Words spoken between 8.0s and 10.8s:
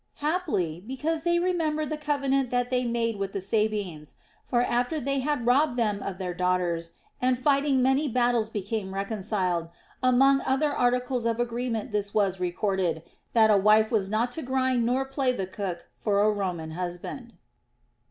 battles became reconciled, among other